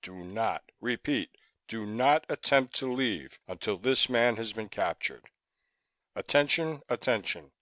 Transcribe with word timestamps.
Do 0.00 0.14
not, 0.14 0.72
repeat, 0.80 1.36
do 1.68 1.84
not 1.84 2.24
attempt 2.30 2.74
to 2.76 2.90
leave 2.90 3.38
until 3.46 3.76
this 3.76 4.08
man 4.08 4.36
has 4.36 4.54
been 4.54 4.70
captured. 4.70 5.26
Attention! 6.16 6.80
Attention! 6.88 7.52